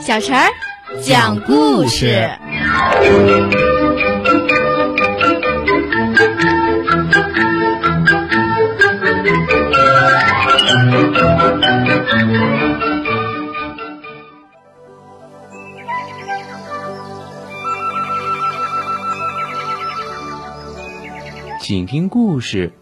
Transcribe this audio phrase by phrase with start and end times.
[0.00, 0.50] 伟、小陈儿
[1.02, 2.30] 讲故事。
[21.60, 22.72] 请听故事：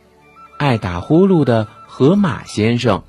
[0.58, 3.02] 爱打呼噜的河马先生。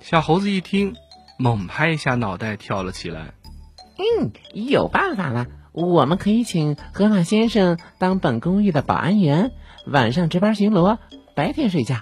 [0.00, 0.94] 小猴子一听，
[1.38, 3.34] 猛拍一下脑袋，跳了起来。
[3.98, 5.46] 嗯，有办法了！
[5.72, 9.50] 我们可以请河马先生当本公寓的保安员，
[9.86, 10.98] 晚上值班巡逻，
[11.34, 11.96] 白天睡觉。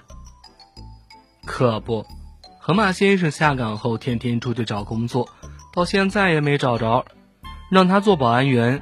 [1.45, 2.05] 可不，
[2.59, 5.27] 河马先生下岗后天天出去找工作，
[5.73, 7.05] 到现在也没找着，
[7.71, 8.81] 让他做保安员。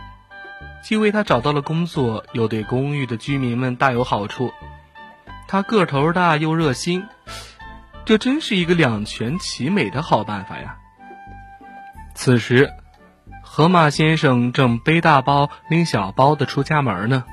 [0.83, 4.51] 既为他找到了工作，又对公寓的居民们大有好处。
[5.47, 7.03] 他个头大又热心，
[8.11, 10.77] 这真是一个两全其美的好办法呀！
[12.13, 12.69] 此时，
[13.41, 17.23] 河马先生正背大包拎小包的出家门呢。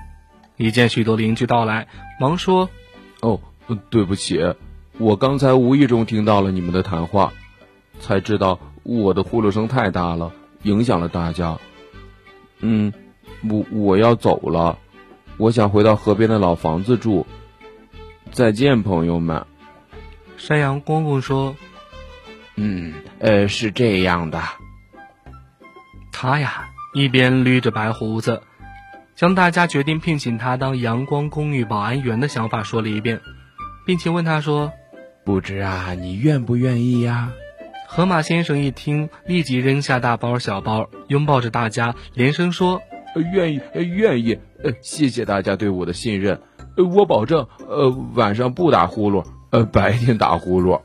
[0.56, 1.88] 一见许多邻居到来，
[2.20, 2.70] 忙说
[3.22, 3.40] ：“哦，
[3.90, 4.54] 对不起，
[4.98, 7.32] 我刚才无意中听到了你们的谈话，
[7.98, 10.30] 才知道我的呼噜声太大了，
[10.62, 11.58] 影响了大家。
[12.60, 12.92] 嗯。”
[13.50, 14.78] 我我要走了，
[15.38, 17.26] 我想回到河边的老房子住。
[18.30, 19.44] 再见，朋友们。
[20.38, 21.56] 山羊公公说
[22.56, 24.40] ：“嗯，呃，是这样的。”
[26.10, 28.42] 他呀，一边捋着白胡子，
[29.14, 33.20] 将大家决定聘请他当阳光公寓保安员的想法说了一遍，
[33.84, 34.72] 并且问他说
[35.26, 37.32] ：“不知啊，你愿不愿意呀？”
[37.86, 42.80] 河马先生一听，立即扔下大包小包，拥抱着大家，连声说。
[43.32, 46.40] 愿意，愿意，呃，谢谢大家对我的信任，
[46.76, 50.80] 呃，我保证，呃，晚上不打呼噜，呃，白天打呼噜。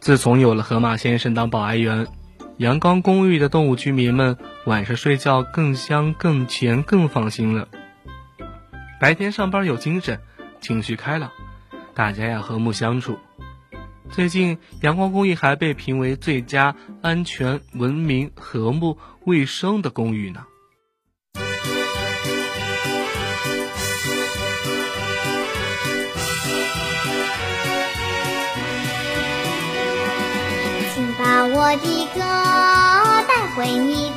[0.00, 2.08] 自从有了河马先生当保安员，
[2.56, 4.36] 阳光公寓的动物居民们
[4.66, 7.68] 晚上睡觉更香、更甜、更放心了。
[9.00, 10.20] 白天上班有精神，
[10.60, 11.30] 情绪开朗，
[11.94, 13.18] 大家呀和睦相处。
[14.10, 20.44] 最近，阳光公寓还被评为最佳安全、文明、和睦、卫生的公寓呢。
[31.62, 32.20] 我的歌
[33.28, 34.11] 带回你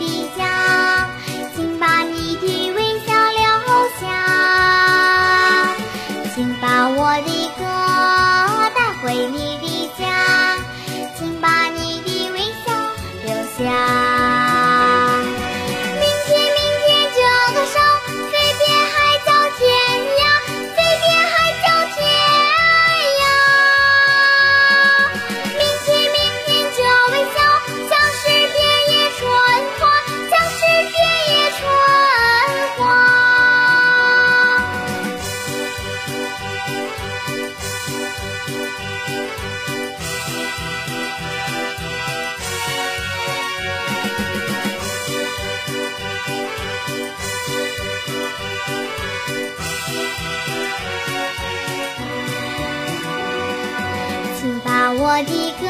[54.97, 55.67] 我的歌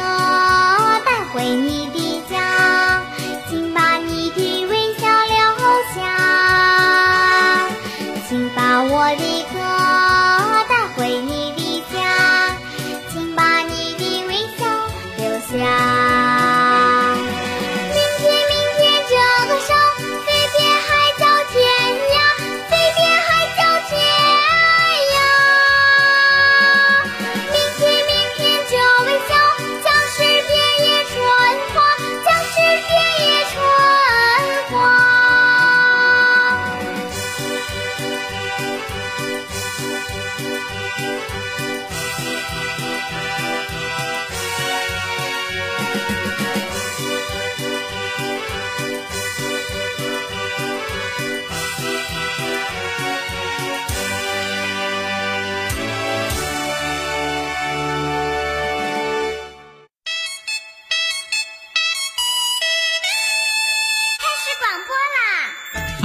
[1.04, 3.02] 带回你的家，
[3.48, 5.36] 请把你的微笑留
[5.94, 5.96] 下。
[8.28, 9.35] 请把我的